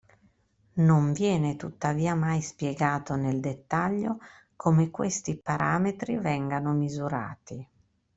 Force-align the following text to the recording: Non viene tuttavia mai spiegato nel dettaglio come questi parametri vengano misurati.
Non 0.81 1.13
viene 1.13 1.55
tuttavia 1.57 2.15
mai 2.15 2.41
spiegato 2.41 3.13
nel 3.15 3.39
dettaglio 3.39 4.17
come 4.55 4.89
questi 4.89 5.37
parametri 5.37 6.17
vengano 6.17 6.73
misurati. 6.73 7.67